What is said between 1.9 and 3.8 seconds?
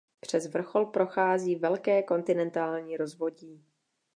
kontinentální rozvodí.